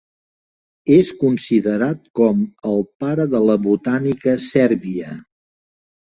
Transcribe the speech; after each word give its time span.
És 0.93 1.09
considerat 1.17 1.99
com 2.19 2.39
"el 2.69 2.81
pare 3.03 3.25
de 3.33 3.41
la 3.49 3.57
botànica 3.67 4.33
Sèrbia". 4.47 5.13